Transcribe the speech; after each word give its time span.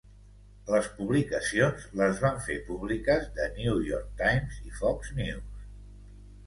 Les 0.75 0.87
publicacions 0.99 1.85
les 2.01 2.21
van 2.25 2.41
fer 2.47 2.57
públiques 2.71 3.29
"The 3.37 3.47
New 3.61 3.85
York 3.93 4.13
Times" 4.25 4.61
i 4.71 4.77
Fox 4.81 5.17
News. 5.21 5.71